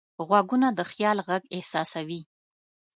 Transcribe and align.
غوږونه 0.27 0.67
د 0.77 0.79
خیال 0.91 1.17
غږ 1.27 1.43
احساسوي 1.55 2.21